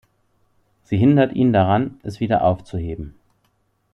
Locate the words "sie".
0.81-0.97